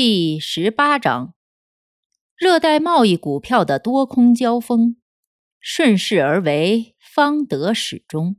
[0.00, 1.34] 第十八章：
[2.36, 4.96] 热带贸易股票的多空交锋，
[5.58, 8.36] 顺势而为方得始终。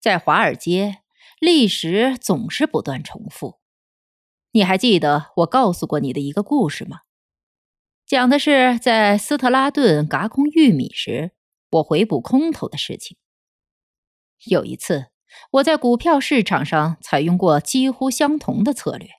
[0.00, 1.02] 在华尔街，
[1.38, 3.60] 历史总是不断重复。
[4.52, 7.00] 你还记得我告诉过你的一个故事吗？
[8.06, 11.32] 讲的是在斯特拉顿轧空玉米时，
[11.72, 13.18] 我回补空头的事情。
[14.46, 15.08] 有一次，
[15.50, 19.10] 我在股票市场上采用过几乎相同的策略。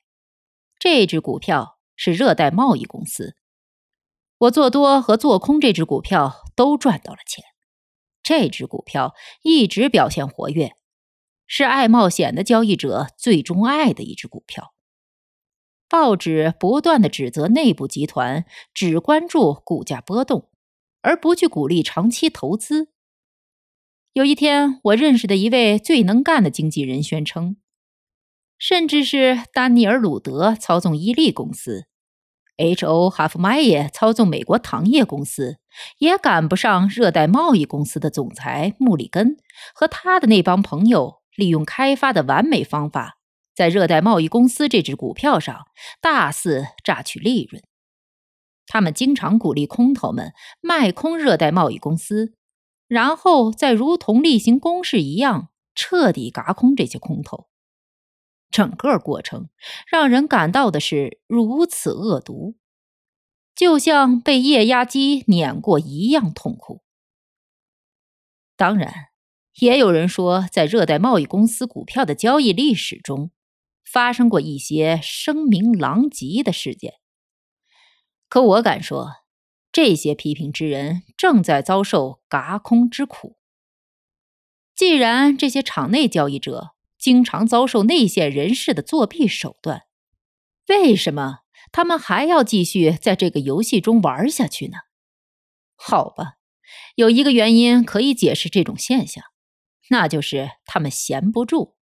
[0.79, 3.35] 这只股票是热带贸易公司，
[4.37, 7.43] 我做多和做空这只股票都赚到了钱。
[8.21, 10.75] 这只股票一直表现活跃，
[11.47, 14.73] 是爱冒险的交易者最钟爱的一只股票。
[15.87, 20.49] 报纸不断的指责内部集团只关注股价波动，
[21.01, 22.89] 而不去鼓励长期投资。
[24.13, 27.57] 有一天，我认识的一位最能干的经纪人宣称。
[28.57, 31.85] 甚至是丹尼尔·鲁德操纵伊利公司
[32.57, 33.09] ，H.O.
[33.09, 35.57] 哈夫迈耶操纵美国糖业公司，
[35.97, 39.37] 也赶不上热带贸易公司的总裁穆里根
[39.73, 43.17] 和他的那帮朋友利用开发的完美方法，
[43.53, 45.65] 在热带贸易公司这只股票上
[45.99, 47.61] 大肆榨取利润。
[48.67, 52.33] 他们经常鼓励空头们卖空热带贸易公司，
[52.87, 57.47] 然后再如同例行公事一样彻底嘎空这些空头。
[58.55, 59.49] 整个过程
[59.85, 62.55] 让人感到的是如此恶毒，
[63.53, 66.81] 就像被液压机碾过一样痛苦。
[68.55, 69.07] 当然，
[69.55, 73.31] 也有人说，在热带贸易公司股票的交易历史中，
[73.83, 76.93] 发生过一些声名狼藉的事件。
[78.29, 79.11] 可我敢说，
[79.73, 83.37] 这些批评之人正在遭受嘎空之苦。
[84.73, 86.74] 既然这些场内交易者，
[87.05, 89.83] 经常遭受内线人士的作弊手段，
[90.67, 94.79] 为什么他们还要继续在这个游戏中玩下去呢？
[95.75, 96.37] 好吧，
[96.95, 99.23] 有一个原因可以解释这种现象，
[99.91, 101.75] 那就是他们闲不住，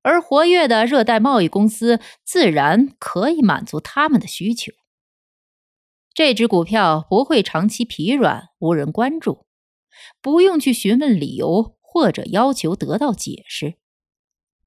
[0.00, 4.72] 而活跃的热带贸易公司自然可以满足他们的需求。
[6.14, 9.44] 这只股票不会长期疲软无人关注，
[10.22, 13.76] 不用去询问理由或者要求得到解释。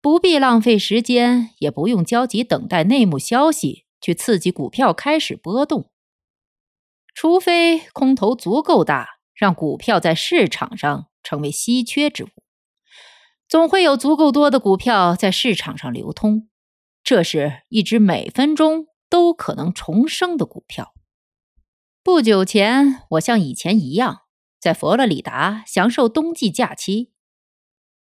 [0.02, 5.92] 不必浪费时间，也不用焦急等待内幕消息去刺激股票开始波动。
[7.14, 12.30] 除非空头足够大，让股票在市场上成为稀缺之物，
[13.48, 16.50] 总会有足够多的股票在市场上流通。
[17.04, 20.96] 这是一只每分钟都可能重生的股票。
[22.02, 24.22] 不久前，我像以前一样，
[24.60, 27.11] 在佛罗里达享受冬季假期。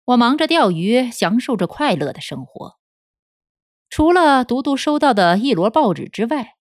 [0.05, 2.77] 我忙着钓鱼，享受着快乐的生活。
[3.89, 6.55] 除了读读收到的一摞报纸之外，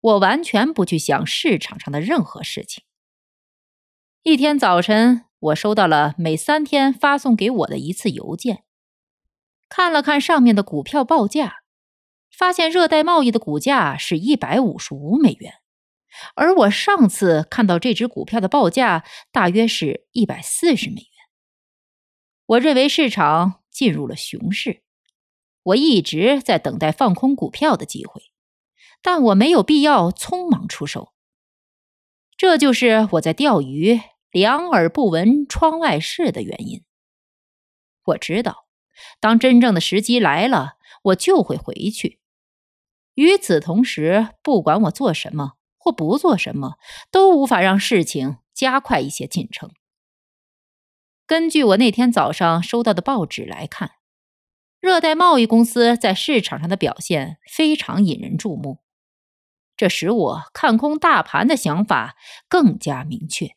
[0.00, 2.84] 我完全不去想市场上的任何事情。
[4.22, 8.64] 一天早晨，我收到了每三天发送给我的一次邮件，
[9.68, 11.62] 看了看上面的股票报价，
[12.30, 15.54] 发现热带贸易的股价是一百五十五美元，
[16.36, 21.13] 而我上次看到这只股票的报价大约是一百四十美元。
[22.46, 24.82] 我认为市场进入了熊市，
[25.62, 28.30] 我一直在等待放空股票的机会，
[29.00, 31.14] 但我没有必要匆忙出手。
[32.36, 34.00] 这就是我在钓鱼
[34.30, 36.82] 两耳不闻窗外事的原因。
[38.04, 38.66] 我知道，
[39.20, 40.74] 当真正的时机来了，
[41.04, 42.20] 我就会回去。
[43.14, 46.74] 与此同时，不管我做什么或不做什么，
[47.10, 49.72] 都无法让事情加快一些进程。
[51.26, 53.92] 根据我那天早上收到的报纸来看，
[54.78, 58.80] 热带贸易公司在市场上的表现非常引人注目，
[59.74, 62.16] 这使我看空大盘的想法
[62.46, 63.56] 更加明确。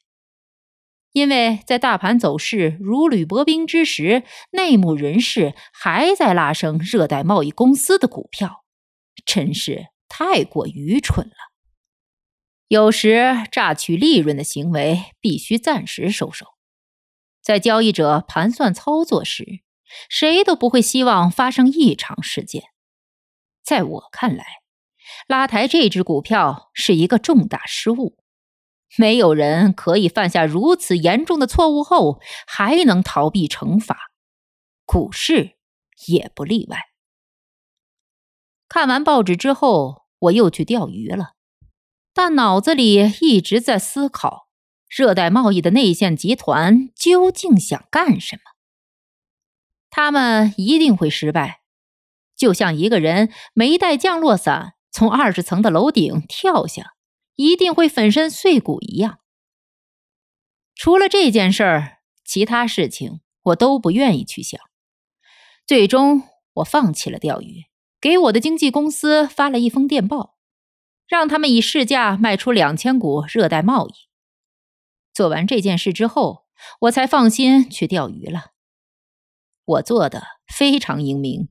[1.11, 8.63] 因为在大盘走势如履薄冰之时，内幕人士还在拉升热带贸易公司的股票，
[9.25, 11.33] 真是太过愚蠢了。
[12.69, 16.56] 有时榨取利润的行为必须暂时收手。
[17.47, 19.61] 在交易者盘算操作时，
[20.09, 22.61] 谁都不会希望发生异常事件。
[23.63, 24.45] 在我看来，
[25.29, 28.17] 拉抬这只股票是一个重大失误。
[28.97, 33.97] 没有人可以犯下如此严重的错误后还能逃避惩罚，
[34.85, 35.55] 股市
[36.07, 36.77] 也不例外。
[38.67, 41.35] 看完报纸之后，我又去钓鱼了，
[42.13, 44.46] 但脑子里一直在思考：
[44.87, 48.41] 热带贸易的内线集团究竟想干什么？
[49.89, 51.61] 他们一定会失败，
[52.35, 56.93] 就像一个人没带降落伞从二十层的楼顶跳下。
[57.39, 59.19] 一定会粉身碎骨一样。
[60.73, 64.59] 除了这件事儿，其他事情我都不愿意去想。
[65.67, 66.23] 最终，
[66.53, 67.65] 我放弃了钓鱼，
[68.01, 70.35] 给我的经纪公司发了一封电报，
[71.07, 73.93] 让他们以市价卖出两千股热带贸易。
[75.17, 76.45] 做完这件事之后，
[76.81, 78.51] 我才放心去钓鱼了。
[79.65, 81.49] 我做的非常英明。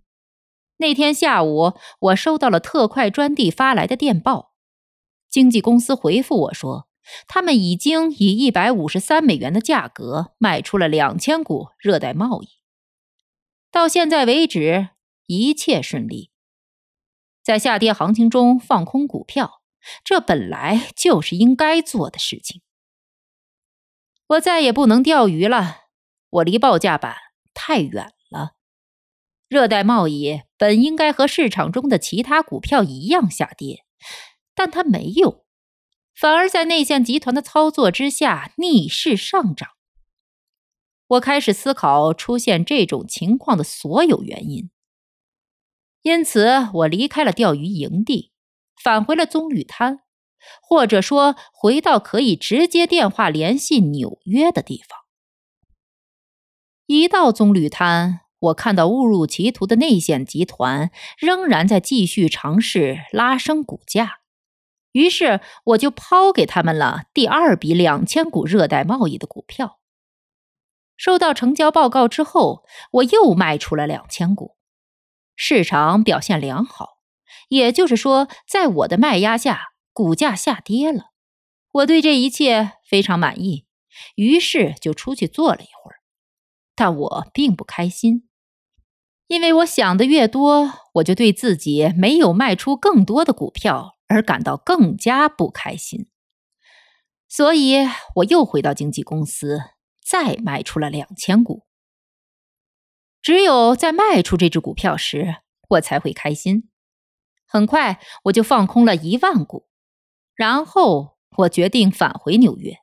[0.77, 4.53] 那天下午，我收到了特快专递发来的电报。
[5.29, 6.87] 经纪公司回复我说，
[7.27, 12.51] 他们已经以一百五十三美元的价格卖出了两千股热带贸易。
[13.73, 14.91] 到现在为止，
[15.27, 16.31] 一切顺利。
[17.43, 19.61] 在下跌行情中放空股票，
[20.05, 22.63] 这本来就是应该做的事情。
[24.29, 25.85] 我再也不能钓鱼了，
[26.31, 27.17] 我离报价板
[27.55, 28.57] 太远了。
[29.49, 33.85] 热带贸易本应该和市场中的其他股票一样下跌。
[34.55, 35.45] 但它没有，
[36.15, 39.71] 反而在内线集团的操作之下逆势上涨。
[41.09, 44.71] 我开始思考出现这种情况的所有原因，
[46.03, 48.33] 因此我离开了钓鱼营地，
[48.83, 50.01] 返回了棕榈滩，
[50.63, 54.99] 或者说回到可以直接电话联系纽约的地方。
[56.87, 64.21] 一到棕榈滩，我看到误入歧途的内线集团仍然在继续尝试拉升股价。
[64.93, 69.79] 于是我就抛给他们了第二笔两千股热带贸易的股票。
[70.97, 74.57] 收到成交报告之后，我又卖出了两千股，
[75.35, 77.01] 市场表现良好，
[77.49, 81.13] 也就是说，在我的卖压下，股价下跌了。
[81.73, 83.65] 我对这一切非常满意，
[84.17, 86.01] 于是就出去坐了一会儿。
[86.75, 88.29] 但我并不开心，
[89.27, 93.95] 因为我想的越多，我就对自己没有卖出更多的股票。
[94.09, 96.07] 而感到更加不开心，
[97.29, 97.79] 所以
[98.15, 99.59] 我又回到经纪公司，
[100.01, 101.67] 再卖出了两千股。
[103.21, 105.39] 只有在卖出这只股票时，
[105.71, 106.71] 我才会开心。
[107.49, 109.67] 很快，我就放空了一万股，
[110.37, 112.77] 然后我决定返回纽约。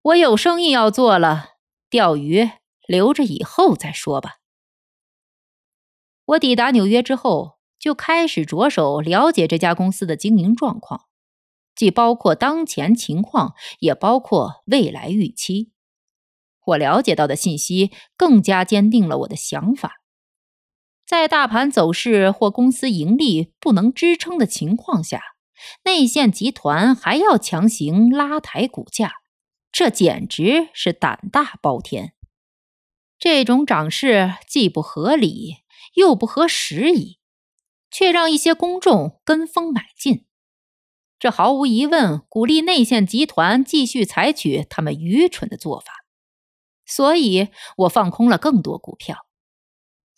[0.00, 1.56] 我有生意要做了，
[1.90, 2.48] 钓鱼
[2.86, 4.36] 留着以后再说吧。
[6.24, 7.54] 我抵达纽约之后。
[7.76, 11.04] 就开始着手了解这家公司的经营状况，
[11.74, 15.70] 既包括当前情况，也包括未来预期。
[16.64, 20.00] 我了解到的信息更加坚定了我的想法。
[21.06, 25.20] 在大盘走势或公司盈利不能支撑的情况下，
[25.84, 29.14] 内线集团还要强行拉抬股价，
[29.70, 32.14] 这简直是胆大包天。
[33.18, 35.58] 这种涨势既不合理，
[35.94, 37.18] 又不合时宜。
[37.90, 40.26] 却让一些公众跟风买进，
[41.20, 46.04] 这毫无疑问鼓励内线集团继续采取他们愚蠢的做法。
[46.84, 49.28] 所以我放空了更多股票。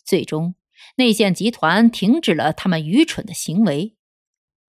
[0.03, 0.55] 最终，
[0.95, 3.96] 内线集团停止了他们愚蠢的行为。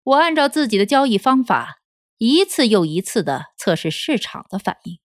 [0.07, 1.81] 我按照自己的交易方法，
[2.17, 4.99] 一次又一次的测试市场的反应。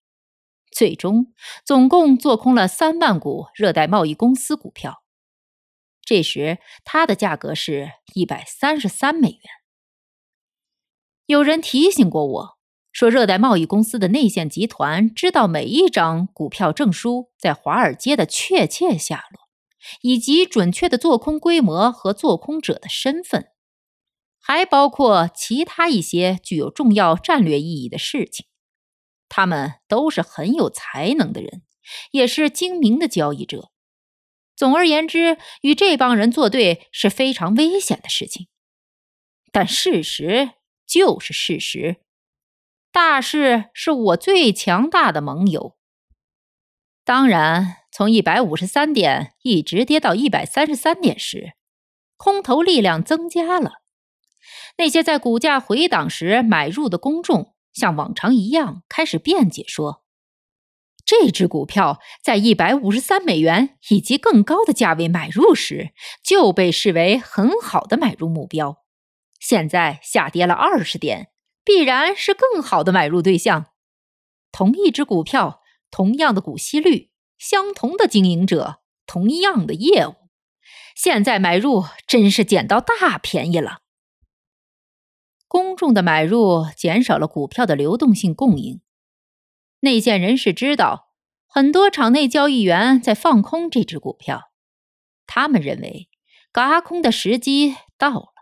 [0.70, 1.32] 最终，
[1.64, 5.02] 总共做空了三万股热带贸易公司股票。
[6.04, 9.40] 这时，它的价格是一百三十三美元。
[11.26, 12.58] 有人提醒过我
[12.92, 19.48] 说，热带贸易公司的内线集团知道每一张股票证书在华尔街的确切下落，
[20.00, 23.48] 以及准确的做空规模和做空者的身份，
[24.42, 28.46] 还包括其他一些具有重要战略意义的事情。
[29.28, 31.62] 他们都是很有才能的人，
[32.10, 33.70] 也是精明的交易者。
[34.54, 38.48] 总而言之，与这帮人作对是非常危险的事情。
[39.50, 40.50] 但事实
[40.86, 41.96] 就是事实，
[42.90, 45.76] 大势是我最强大的盟友。
[47.04, 51.54] 当然，从一百五十三点一直跌到一百三十三点时，
[52.16, 53.81] 空头力量增加了。
[54.78, 60.02] 那些在股价回档时买入的公众，像往常一样开始辩解说
[61.04, 65.90] ：“这只股票在一百五十三美元以及更高的价位买入时，
[66.24, 68.78] 就被视为很好的买入目标。
[69.38, 71.28] 现在下跌了二十点，
[71.64, 73.66] 必然是更好的买入对象。
[74.50, 75.60] 同一只股票，
[75.90, 80.14] 同样的股息率，相同的经营者，同样的业务，
[80.96, 83.81] 现在买入真是捡到大便宜了。
[85.52, 88.80] 公众的买入减少了股票的流动性供应。
[89.80, 91.10] 内线人士知道，
[91.46, 94.50] 很多场内交易员在放空这只股票，
[95.26, 96.08] 他们认为
[96.52, 98.32] 嘎空的时机到了，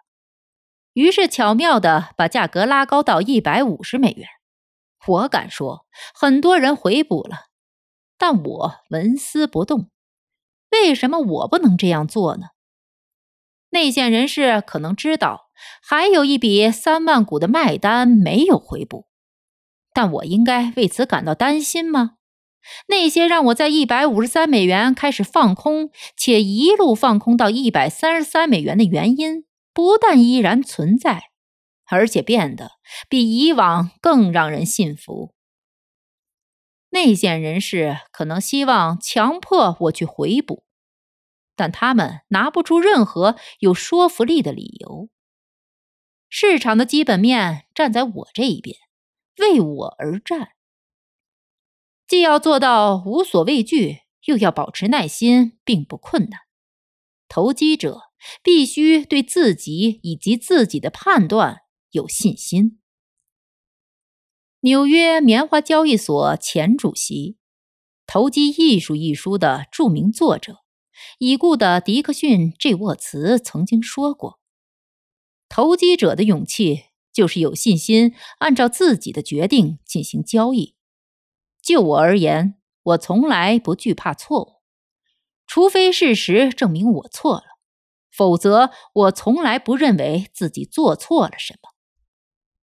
[0.93, 4.29] 于是巧妙的把价格拉高到一百五十美元。
[5.09, 7.49] 我敢说，很多人回补了，
[8.17, 9.91] 但我纹丝不动。
[10.71, 12.51] 为什么我不能这样做呢？
[13.71, 15.49] 内线人士可能知道，
[15.83, 19.07] 还有一笔三万股的卖单没有回补。
[19.93, 22.13] 但我应该为此感到担心吗？
[22.89, 31.31] 那些让我在一百五十三美元开始放空，且一路放空到一百三十三美元的原因，不但依然存在，
[31.87, 32.73] 而且变得
[33.09, 35.33] 比以往更让人信服。
[36.91, 40.65] 内线人士可能希望强迫我去回补，
[41.61, 45.11] 但他们拿不出任何有说服力的理由。
[46.31, 48.79] 市场的基本面站在我这一边。
[49.37, 50.53] 为我而战，
[52.07, 56.41] 既要做到无所畏惧，又要保持耐心，并不困难。
[57.29, 58.05] 投机者
[58.43, 61.59] 必须对自己以及自己的判断
[61.91, 62.81] 有信心。
[64.61, 67.33] 纽约棉花交易所前主席、
[68.07, 70.60] 《投机艺术》一书的著名作者、
[71.19, 74.39] 已故的迪克逊 ·J· 沃茨曾经说过
[75.49, 80.77] ：“投机者的勇气。”就是有信心按照自己的决定进行交易。
[81.61, 82.55] 就我而言，
[82.85, 84.63] 我从来不惧怕错误，
[85.45, 87.43] 除非事实证明我错了，
[88.13, 91.71] 否则我从来不认为自己做错了什么。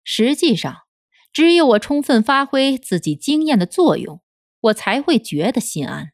[0.03, 0.84] 实际上，
[1.34, 4.22] 只有我充分发挥自己经验的作用，
[4.62, 6.13] 我才会觉得心安。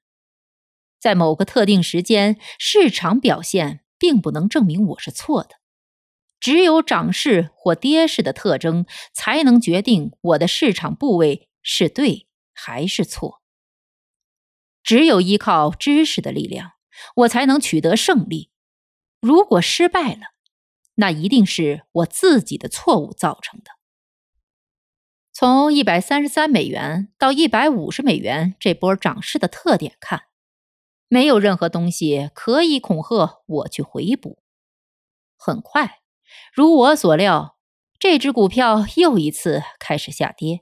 [1.03, 5.57] 在某个特定时间，市场表现并不能证明我是错的。
[6.39, 13.41] 只有涨势或跌势的特征，才能决定我的市场部位是对还是错。
[14.81, 16.71] 只有依靠知识的力量，
[17.15, 18.49] 我才能取得胜利。
[19.19, 20.21] 如果失败了，
[20.95, 23.71] 那一定是我自己的错误造成的。
[25.33, 30.27] 从一百三十三美元到一百五十美元这波涨势的特点看，
[31.07, 34.39] 没有任何东西可以恐吓我去回补。
[35.37, 35.99] 很快。
[36.53, 37.57] 如我所料，
[37.99, 40.61] 这只股票又一次开始下跌，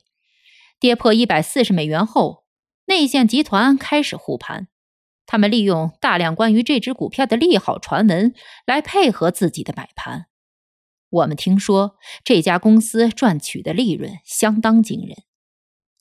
[0.80, 2.44] 跌破一百四十美元后，
[2.86, 4.68] 内线集团开始护盘。
[5.26, 8.34] 他们利用大量关于这只股票的利好传闻
[8.66, 10.26] 来配合自己的买盘。
[11.10, 15.24] 我们听说这家公司赚取的利润相当惊人，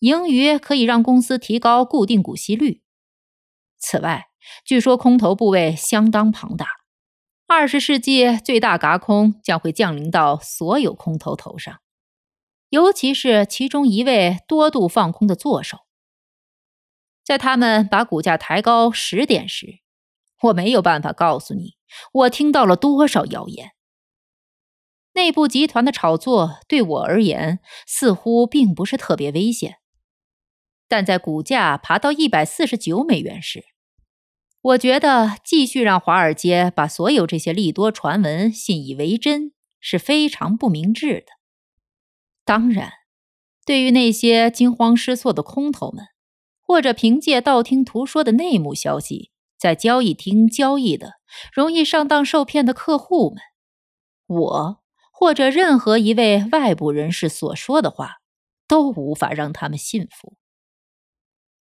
[0.01, 2.83] 盈余可以让公司提高固定股息率。
[3.81, 4.29] 此外，
[4.65, 6.69] 据说空头部位相当庞大。
[7.47, 11.81] 二十世纪最大嘎空将会降临到所有空头头上，
[12.69, 15.79] 尤其是其中一位多度放空的作手。
[17.25, 19.81] 在他们把股价抬高十点时，
[20.43, 21.75] 我没有办法告诉你
[22.13, 23.73] 我听到了多少谣言。
[25.15, 29.80] 内部集团的炒作对我而言似乎并不是特别危险，
[30.91, 33.65] 但在股价爬到一百四十九美元时。
[34.61, 41.27] 我觉得继续让华尔街把所有这些利多传闻信以为真是非常不明智的。
[42.45, 42.91] 当然，
[43.65, 46.07] 对于那些惊慌失措的空头们，
[46.61, 51.15] 或者凭借道听途说的内幕消息在交易厅交易的
[51.55, 53.39] 容易上当受骗的客户们，
[54.27, 54.83] 我
[55.13, 58.17] 或者任何一位外部人士所说的话
[58.67, 60.37] 都无法让他们信服。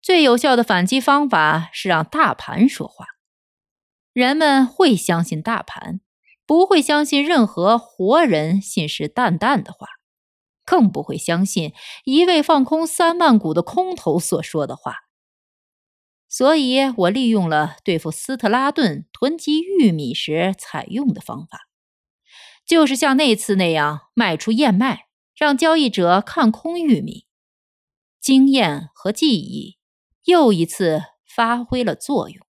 [0.02, 3.06] 最有效的反击方法是让大盘说话。
[4.12, 6.00] 人们会相信大盘，
[6.44, 9.86] 不会相信任何活人信誓旦旦的话，
[10.66, 11.72] 更不会相信
[12.04, 14.96] 一位放空三万股的空头所说的话。
[16.28, 21.68] 所以我利用了对付斯特拉顿囤积玉米时采用的方法，
[22.66, 25.06] 就是像那次那样卖出燕麦，
[25.36, 27.26] 让交易者看空玉米。
[28.20, 29.78] 经验和记忆。
[30.24, 32.46] 又一次发挥了作用。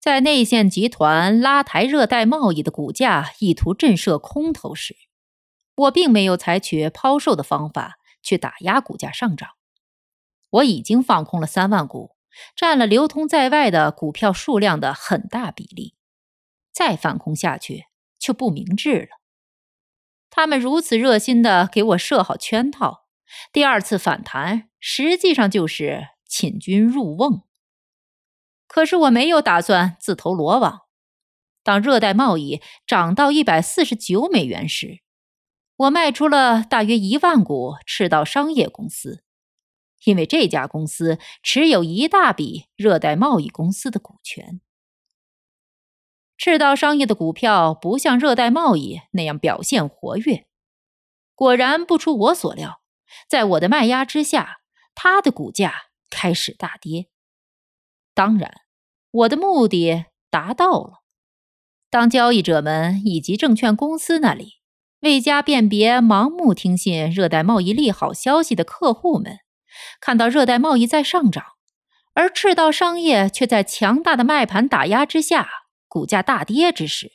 [0.00, 4.94] 在内线集团拉抬热带贸易的股价，意图震慑空头时，
[5.74, 9.50] 我并没有采取抛售的方法去打压股价上涨。
[10.50, 12.14] 我已经放空了三万股，
[12.54, 15.96] 占了流通在外的股票数量的很大比例。
[16.72, 17.86] 再放空下去
[18.18, 19.20] 就不明智了。
[20.30, 23.06] 他们如此热心的给我设好圈套，
[23.52, 27.42] 第二次反弹实际上就是请君入瓮。
[28.66, 30.82] 可是我没有打算自投罗网。
[31.62, 35.00] 当热带贸易涨到一百四十九美元时，
[35.76, 39.24] 我卖出了大约一万股赤道商业公司，
[40.04, 44.60] 因为这家公司持有一大笔热带贸易公司的股权。
[46.38, 50.46] 赤道商业的股票不像热带贸易那样表现活跃，
[51.34, 52.80] 果然不出我所料，
[53.28, 54.60] 在我的卖压之下，
[54.94, 57.06] 它的股价开始大跌。
[58.14, 58.62] 当然，
[59.10, 61.02] 我的目的达到了。
[61.90, 64.54] 当交易者们以及证券公司那里
[65.00, 69.38] 未加辨别、盲目听信热带贸易利好消息的客户们，
[70.00, 71.44] 看到热带贸易在上涨，
[72.14, 75.48] 而赤道商业却在强大的卖盘打压之下
[75.86, 77.12] 股价大跌之时，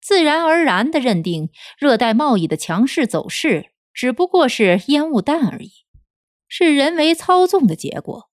[0.00, 5.72] 自然而然地认定热带贸易的强势走势只不过是烟雾弹而已，
[6.52, 8.28] 是人为操纵的结果，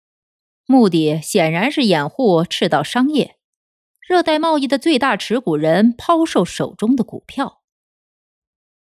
[0.66, 3.36] 目的显然是掩护赤道商业。
[4.08, 7.62] 热带贸易的最大持股人抛售手中的股票，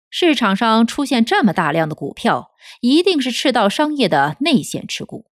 [0.09, 5.25] 市场上出现这么大量的股票，一定是赤道商业的内线持股，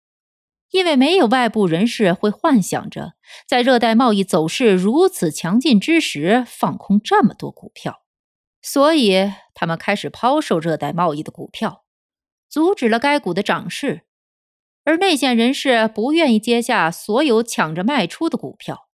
[0.71, 3.13] 因为没有外部人士会幻想着
[3.47, 8.01] 在热带贸易走势如此强劲之时放空这么多股票，
[8.63, 11.84] 所以他们开始抛售热带贸易的股票，
[12.55, 14.03] 阻止了该股的涨势，
[14.85, 18.89] 而内线人士不愿意接下所有抢着卖出的股票。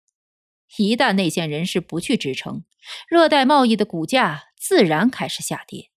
[0.76, 2.62] 一旦内线人士不去支撑，
[3.08, 5.90] 热带贸易的股价自然开始下跌。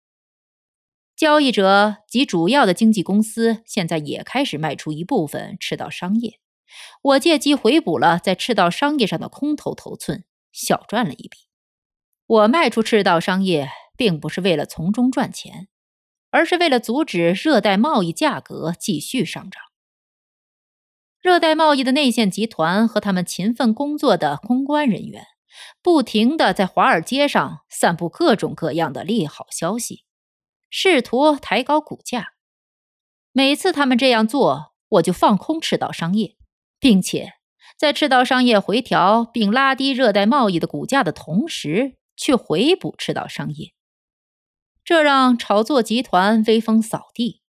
[1.17, 6.39] 交易者及主要的经纪公司现在也开始卖出一部分赤道商业。
[7.03, 11.49] 我借机回补了在赤道商业上的空头头寸，小赚了一笔。
[12.25, 15.67] 我卖出赤道商业，并不是为了从中赚钱，
[16.31, 19.63] 而是为了阻止热带贸易价格继续上涨。
[21.21, 25.27] 热带贸易的内线集团和他们勤奋工作的公关人员，
[25.83, 30.05] 不停地在华尔街上散布各种各样的利好消息，
[30.71, 32.35] 试图抬高股价。
[33.33, 36.37] 每次他们这样做，我就放空赤道商业，
[36.79, 37.35] 并且
[37.77, 43.73] 在赤道商业回调并拉低热带贸易的股价的同时，去回补赤道商业，
[44.89, 47.43] 这让炒作集团威风扫地。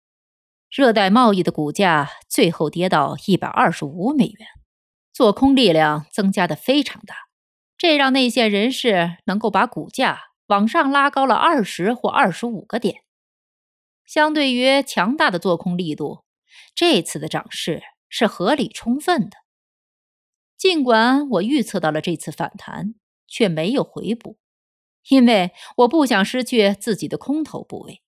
[0.68, 4.46] 热带贸易的股价最后跌到一百二十五美元，
[5.10, 7.16] 做空力量增加的非常大，
[7.78, 13.04] 这让内线人士能够把股价往上拉高了二十或二十五个点。
[14.04, 16.24] 相对于强大的做空力度，
[16.74, 19.38] 这次的涨势是合理充分的。
[20.58, 24.36] 尽管我预测到了这次反弹，却没有回补，
[25.08, 28.02] 因为我不想失去自己的空头部位。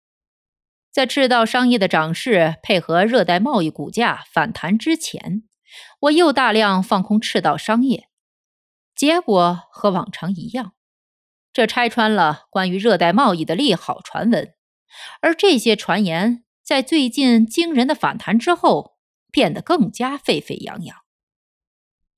[0.91, 5.43] 在赤道商业的涨势配合热带贸易股价反弹之前，
[6.01, 8.09] 我又大量放空赤道商业，
[8.95, 10.75] 结果和往常一样，
[11.53, 14.55] 这拆穿了关于热带贸易的利好传闻，
[15.23, 18.99] 而这些传言在最近惊人的反弹之后
[19.31, 20.99] 变得更加沸沸扬扬。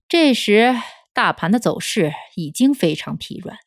[0.08, 0.74] 这时，
[1.12, 3.58] 大盘的走势已经非常疲软，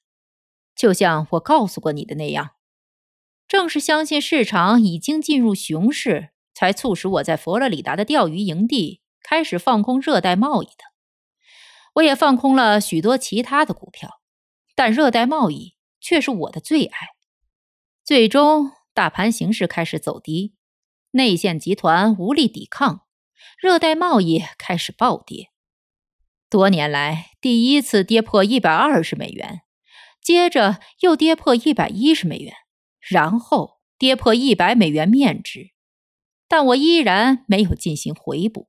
[0.77, 2.51] 就像我告诉过你的那样。
[3.47, 10.83] 正是相信市场已经进入熊市，才促使我在佛罗里达的钓鱼营地开始放空热带贸易的。
[11.95, 14.21] 我也放空了许多其他的股票，
[14.75, 16.97] 但热带贸易却是我的最爱。
[18.03, 20.53] 最终，大盘形势开始走低，
[21.11, 23.01] 内线集团无力抵抗，
[23.59, 25.49] 热带贸易开始暴跌。
[26.49, 29.61] 多年来第一次跌破一百二十美元，
[30.27, 32.53] 接着又跌破一百一十美元。
[32.99, 35.71] 然后跌破一百美元面值，
[36.49, 38.67] 但我依然没有进行回补。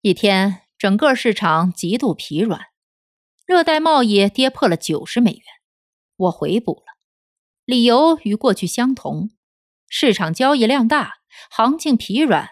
[0.00, 2.60] 一天，整个市场极度疲软，
[3.46, 5.42] 热带贸易跌破了九十美元，
[6.16, 6.94] 我回补了，
[7.64, 9.30] 理由与过去相同：
[9.88, 11.18] 市场交易量大，
[11.48, 12.48] 行情疲软，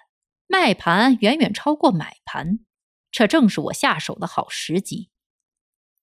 [0.47, 2.61] 卖盘远远超过买盘，
[3.11, 5.11] 这正是我下手的好时机。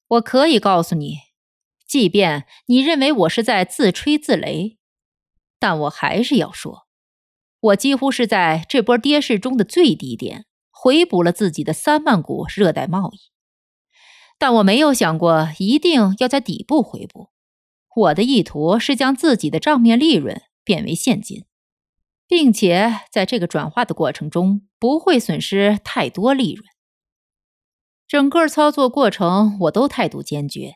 [0.08, 1.29] 我可以告诉你。
[1.90, 4.78] 即便你认为我是在自吹自擂，
[5.58, 6.86] 但我还是要说，
[7.60, 13.18] 我几乎是在这波跌势中的最低点回补了自己的三万股热带贸易。
[14.38, 17.32] 但我没有想过一定要在底部回补，
[17.96, 21.46] 我的意图是将自己的账面利润变为现金。
[22.28, 26.64] 并且在这个转化的过程中不会损失太多利润。
[28.08, 30.76] 整个操作过程我都态度坚决，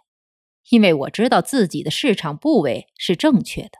[0.69, 3.79] 因为我知道自己的市场部位是正确的。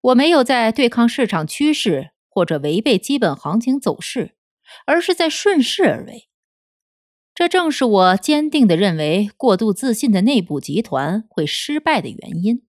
[0.00, 4.36] 我没有在对抗市场趋势或者违背基本行情走势，
[4.86, 6.28] 而是在顺势而为。
[7.34, 12.66] 这正是我坚定的认为过度自信的内部集团会失败的原因。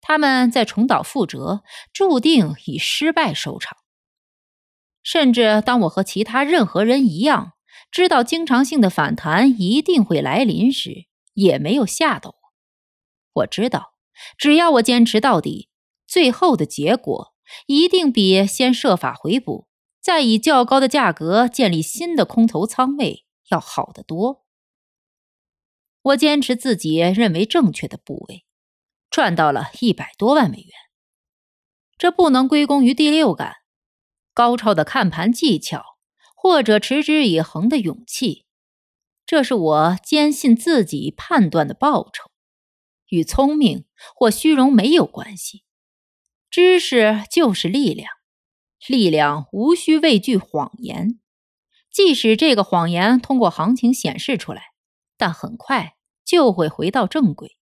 [0.00, 1.62] 他们在重蹈覆辙，
[1.92, 3.76] 注定以失败收场。
[5.02, 7.52] 甚至当我和其他任何人一样，
[7.90, 11.07] 知道经常性的反弹一定会来临时，
[11.38, 12.36] 也没有吓到我。
[13.40, 13.94] 我知道，
[14.36, 15.68] 只要我坚持到底，
[16.06, 17.34] 最后的结果
[17.66, 19.68] 一定比先设法回补，
[20.00, 24.44] 再以较高的价格建立新的空头仓位要好得多。
[26.02, 28.44] 我坚持自己认为正确的部位。
[29.10, 30.72] 赚到了一百多万美元，
[31.96, 33.56] 这不能归功于第六感、
[34.34, 35.82] 高超的看盘技巧
[36.36, 38.44] 或者持之以恒的勇气，
[39.28, 42.30] 这是我坚信自己判断的报酬，
[43.08, 43.84] 与聪明
[44.16, 45.64] 或虚荣没有关系。
[46.48, 48.08] 知识就是力量，
[48.86, 51.20] 力量无需畏惧谎言，
[51.92, 54.72] 即使这个谎言通过行情显示出来，
[55.18, 57.58] 但很快就会回到正轨。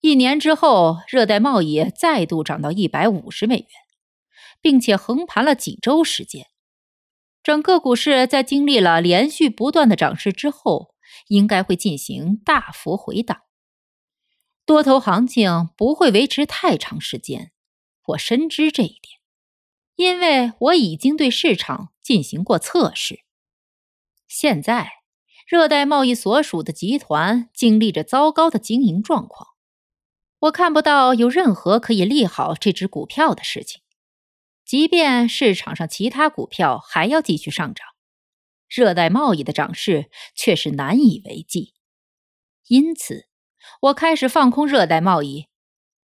[0.00, 3.68] 一年之后，热带贸易再度涨到一百五十美元，
[4.60, 6.46] 并且横盘了几周时间。
[7.48, 10.94] 整个股市在经历了连续不断的涨势之后，
[11.28, 13.40] 应该会进行大幅回档。
[14.66, 17.52] 多头行情不会维持太长时间，
[18.08, 19.18] 我深知这一点，
[19.96, 23.20] 因为我已经对市场进行过测试。
[24.28, 24.90] 现在，
[25.46, 29.48] 热带贸易所属的集团经历着糟糕的经营状况。
[30.40, 33.80] 我看不到有任何可以利好这只股票的事情，
[34.68, 37.86] 即便市场上其他股票还要继续上涨，
[38.68, 41.72] 热带贸易的涨势却是难以为继。
[42.66, 43.28] 因此，
[43.80, 45.46] 我开始放空热带贸易，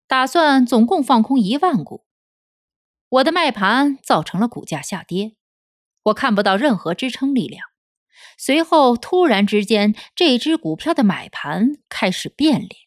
[0.07, 2.05] 打算总共放空一万股。
[3.09, 5.35] 我的卖盘造成了股价下跌，
[6.05, 7.67] 我看不到任何支撑力量。
[8.39, 12.82] 随后，突然之间，这只股票的买盘开始变脸。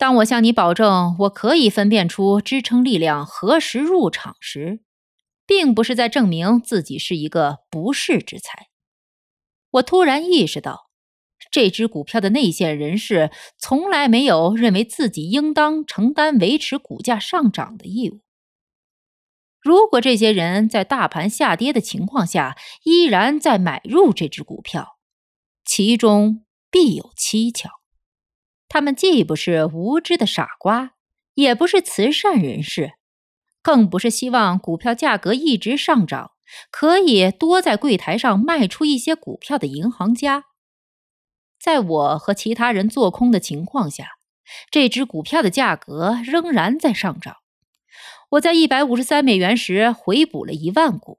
[0.00, 4.80] 当我向你保证我可以分辨出支撑力量何时入场时，
[5.46, 8.68] 并不是在证明自己是一个不世之才。
[9.72, 10.88] 我突然意识到，
[11.50, 18.22] 这只股票的内线人士从来没有认为自己应当承担维持股价上涨的义务。
[19.60, 24.96] 如果这些人在大盘下跌的情况下依然在买入这只股票，
[25.62, 27.79] 其中必有蹊跷。
[28.70, 30.92] 他们既不是无知的傻瓜，
[31.34, 32.92] 也不是慈善人士，
[33.62, 36.30] 更不是希望股票价格一直上涨，
[36.70, 40.44] 可以多在柜台上卖出一些股票的银行家。
[41.58, 44.12] 在我和其他人做空的情况下，
[44.70, 47.38] 这只股票的价格仍然在上涨。
[48.30, 51.18] 我在一百五十三美元时回补了一万股，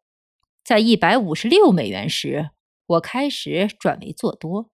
[0.63, 2.51] 在一百五十六美元时，
[2.85, 4.70] 我开始转为做多。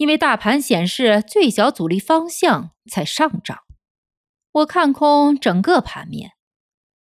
[0.00, 3.58] 因为大盘显示最小阻力方向在上涨，
[4.50, 6.32] 我看空整个盘面，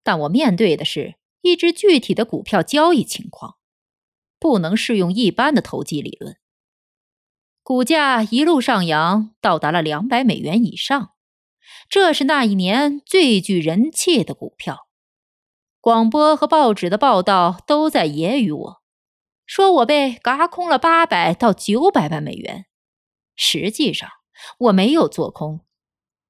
[0.04, 3.56] 但我面对的是一只具体的股票交易情况，
[4.38, 6.36] 不能适用一般的投机理论。
[7.64, 11.14] 股价一路上扬，到达了两百美元以上，
[11.88, 14.90] 这是那一年最具人气的股票。
[15.80, 18.82] 广播和报纸的报道都在揶揄我，
[19.46, 22.66] 说我被嘎空了八百到九百万美元。
[23.42, 24.10] 实际上
[24.58, 25.62] 我没有做空，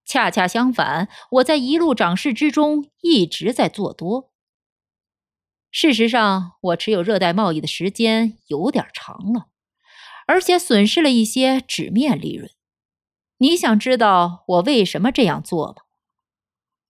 [0.06, 4.32] 恰恰相反，我在一路涨势之中一直在做多。
[5.72, 9.48] 事实上，我持有热带贸易的时间有点长了，
[10.28, 12.52] 而且损失了一些纸面利润。
[13.40, 15.78] 你想知道我为什么这样做吗？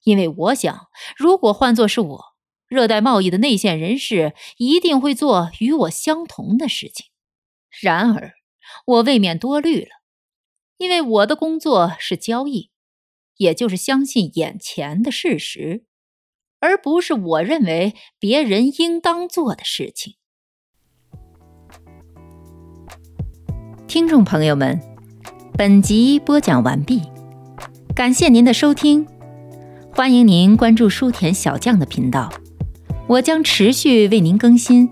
[0.04, 2.26] 因为我想，如果换作是我，
[2.68, 7.06] 热带贸易的内线人士一定会做与我相同的事情。
[7.82, 8.34] 然而，
[8.86, 9.99] 我未免多虑了。
[10.80, 12.70] 因为我的工作是交易，
[13.36, 15.84] 也就是相信眼前的事实，
[16.62, 20.16] 而不是我认为别人应当做的事情。
[23.88, 24.80] 听众朋友们，
[25.58, 27.02] 本集播讲完毕，
[27.94, 29.06] 感谢您的收听，
[29.94, 32.32] 欢迎您关注书田小将的频道，
[33.06, 34.90] 我将持续为您更新，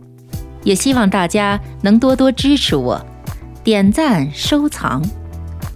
[0.65, 3.01] 也希望大家能多多支持我，
[3.63, 5.01] 点赞收藏。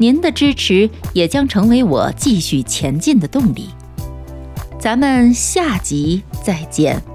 [0.01, 3.69] 您的支持也将成为我继续前进的动力。
[4.79, 7.10] 咱们下集再见。